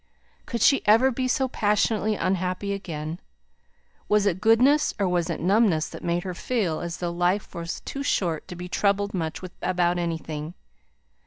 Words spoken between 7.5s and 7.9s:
was